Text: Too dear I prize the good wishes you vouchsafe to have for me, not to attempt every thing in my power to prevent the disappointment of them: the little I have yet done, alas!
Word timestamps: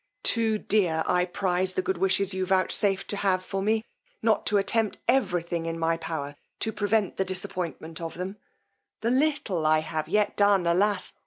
Too 0.23 0.57
dear 0.57 1.03
I 1.05 1.25
prize 1.25 1.75
the 1.75 1.83
good 1.83 1.99
wishes 1.99 2.33
you 2.33 2.43
vouchsafe 2.47 3.05
to 3.05 3.17
have 3.17 3.45
for 3.45 3.61
me, 3.61 3.85
not 4.23 4.47
to 4.47 4.57
attempt 4.57 4.97
every 5.07 5.43
thing 5.43 5.67
in 5.67 5.77
my 5.77 5.95
power 5.95 6.35
to 6.61 6.73
prevent 6.73 7.17
the 7.17 7.23
disappointment 7.23 8.01
of 8.01 8.15
them: 8.15 8.37
the 9.01 9.11
little 9.11 9.63
I 9.63 9.81
have 9.81 10.07
yet 10.07 10.35
done, 10.35 10.65
alas! 10.65 11.13